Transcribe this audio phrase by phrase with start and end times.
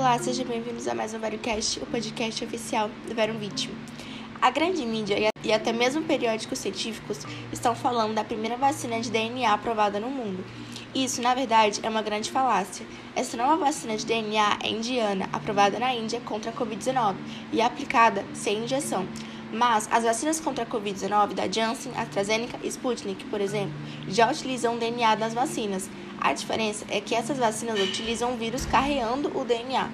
[0.00, 3.74] Olá, sejam bem-vindos a mais um VarioCast, o podcast oficial do Verum Vítima.
[4.40, 7.18] A grande mídia e até mesmo periódicos científicos
[7.52, 10.42] estão falando da primeira vacina de DNA aprovada no mundo.
[10.94, 12.86] Isso, na verdade, é uma grande falácia.
[13.14, 17.16] Essa nova vacina de DNA é indiana, aprovada na Índia contra a Covid-19
[17.52, 19.06] e aplicada sem injeção.
[19.52, 23.72] Mas as vacinas contra a Covid-19 da Janssen, AstraZeneca e Sputnik, por exemplo,
[24.08, 25.90] já utilizam DNA nas vacinas.
[26.20, 29.90] A diferença é que essas vacinas utilizam o vírus carreando o DNA.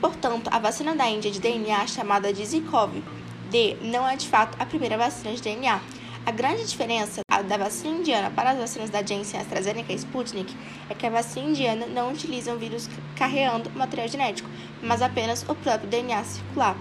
[0.00, 4.66] Portanto, a vacina da Índia de DNA, chamada de ZICOV-D, não é de fato a
[4.66, 5.80] primeira vacina de DNA.
[6.26, 10.54] A grande diferença da vacina indiana para as vacinas da Janssen, AstraZeneca e Sputnik
[10.88, 14.48] é que a vacina indiana não utiliza um vírus carreando material genético,
[14.82, 16.76] mas apenas o próprio DNA circular.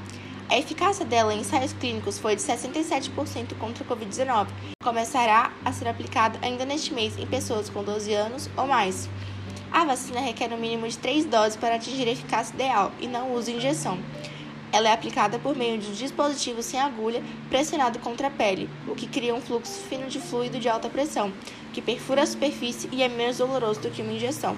[0.50, 4.48] A eficácia dela em ensaios clínicos foi de 67% contra a Covid-19.
[4.84, 9.08] Começará a ser aplicada ainda neste mês em pessoas com 12 anos ou mais.
[9.72, 13.36] A vacina requer no mínimo de 3 doses para atingir a eficácia ideal e não
[13.36, 14.00] usa injeção.
[14.72, 18.96] Ela é aplicada por meio de um dispositivo sem agulha pressionado contra a pele, o
[18.96, 21.32] que cria um fluxo fino de fluido de alta pressão,
[21.72, 24.58] que perfura a superfície e é menos doloroso do que uma injeção.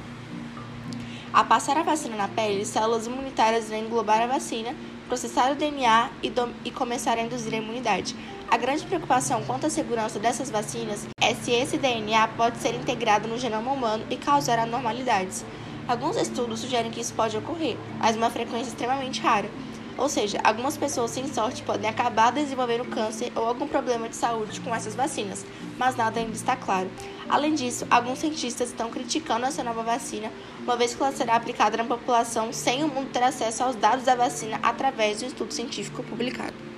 [1.34, 4.74] A passar a vacina na pele, células imunitárias irão englobar a vacina
[5.12, 6.32] processar o DNA e,
[6.64, 8.16] e começar a induzir a imunidade.
[8.50, 13.28] A grande preocupação quanto à segurança dessas vacinas é se esse DNA pode ser integrado
[13.28, 15.44] no genoma humano e causar anormalidades.
[15.86, 19.50] Alguns estudos sugerem que isso pode ocorrer, mas uma frequência extremamente rara.
[19.98, 24.60] Ou seja, algumas pessoas sem sorte podem acabar desenvolvendo câncer ou algum problema de saúde
[24.62, 25.46] com essas vacinas,
[25.78, 26.90] mas nada ainda está claro.
[27.30, 30.32] Além disso, alguns cientistas estão criticando essa nova vacina,
[30.64, 34.06] uma vez que ela será aplicada na população sem o mundo ter acesso aos dados
[34.06, 36.71] da vacina através um estudo científico publicado.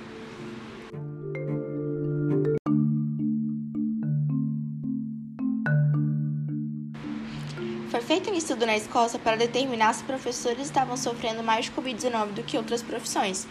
[7.94, 12.32] Foi feito um estudo na Escócia para determinar se professores estavam sofrendo mais de Covid-19
[12.32, 13.46] do que outras profissões.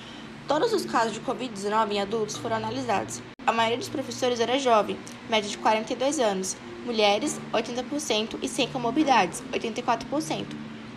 [0.49, 3.21] Todos os casos de Covid-19 em adultos foram analisados.
[3.47, 4.99] A maioria dos professores era jovem,
[5.29, 10.45] média de 42 anos, mulheres, 80% e sem comorbidades, 84%.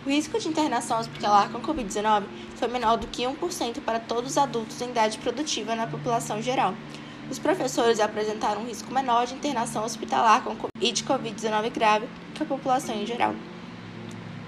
[0.05, 2.23] O risco de internação hospitalar com Covid-19
[2.57, 6.73] foi menor do que 1% para todos os adultos em idade produtiva na população geral.
[7.31, 12.07] Os professores apresentaram um risco menor de internação hospitalar com e de Covid-19 grave
[12.37, 13.33] que a população em geral.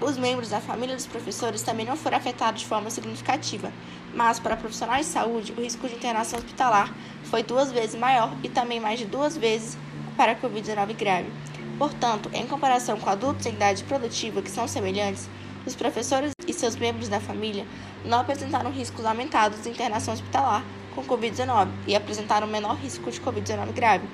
[0.00, 3.70] Os membros da família dos professores também não foram afetados de forma significativa,
[4.14, 8.48] mas para profissionais de saúde, o risco de internação hospitalar foi duas vezes maior e
[8.48, 9.76] também mais de duas vezes
[10.16, 11.30] para a Covid-19 grave.
[11.78, 15.28] Portanto, em comparação com adultos em idade produtiva que são semelhantes,
[15.66, 17.66] os professores e seus membros da família
[18.04, 20.64] não apresentaram riscos aumentados de internação hospitalar
[20.94, 24.06] com Covid-19 e apresentaram menor risco de Covid-19 grave.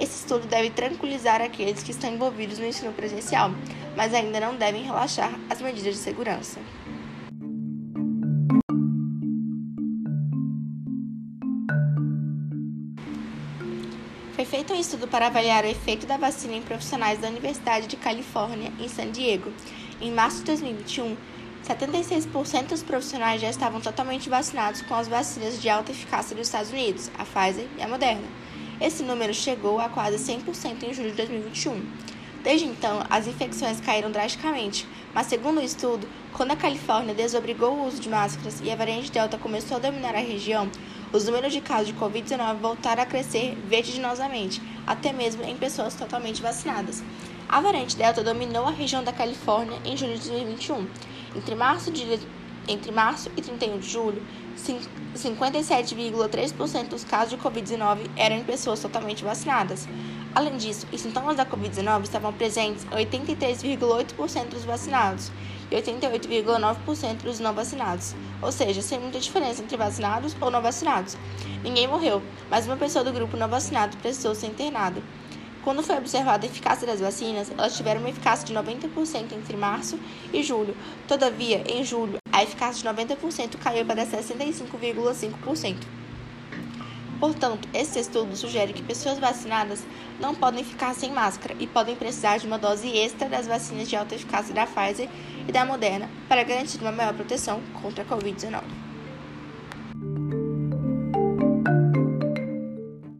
[0.00, 3.50] Esse estudo deve tranquilizar aqueles que estão envolvidos no ensino presencial,
[3.96, 6.60] mas ainda não devem relaxar as medidas de segurança.
[14.36, 17.96] Foi feito um estudo para avaliar o efeito da vacina em profissionais da Universidade de
[17.96, 19.52] Califórnia, em San Diego.
[20.00, 21.16] Em março de 2021,
[21.66, 26.70] 76% dos profissionais já estavam totalmente vacinados com as vacinas de alta eficácia dos Estados
[26.70, 28.47] Unidos, a Pfizer e a Moderna.
[28.80, 31.82] Esse número chegou a quase 100% em julho de 2021.
[32.44, 37.86] Desde então, as infecções caíram drasticamente, mas segundo o estudo, quando a Califórnia desobrigou o
[37.86, 40.70] uso de máscaras e a variante Delta começou a dominar a região,
[41.12, 46.40] os números de casos de Covid-19 voltaram a crescer vertiginosamente, até mesmo em pessoas totalmente
[46.40, 47.02] vacinadas.
[47.48, 50.86] A variante Delta dominou a região da Califórnia em julho de 2021.
[51.34, 52.20] Entre março, de,
[52.68, 54.22] entre março e 31 de julho,
[54.58, 59.88] 57,3% dos casos de Covid-19 eram em pessoas totalmente vacinadas.
[60.34, 65.30] Além disso, os sintomas da Covid-19 estavam presentes em 83,8% dos vacinados
[65.70, 71.16] e 88,9% dos não vacinados, ou seja, sem muita diferença entre vacinados ou não vacinados.
[71.62, 75.02] Ninguém morreu, mas uma pessoa do grupo não vacinado precisou ser internada.
[75.68, 80.00] Quando foi observada a eficácia das vacinas, elas tiveram uma eficácia de 90% entre março
[80.32, 80.74] e julho.
[81.06, 85.76] Todavia, em julho, a eficácia de 90% caiu para 65,5%.
[87.20, 89.84] Portanto, esse estudo sugere que pessoas vacinadas
[90.18, 93.94] não podem ficar sem máscara e podem precisar de uma dose extra das vacinas de
[93.94, 95.10] alta eficácia da Pfizer
[95.46, 98.87] e da Moderna para garantir uma maior proteção contra a Covid-19.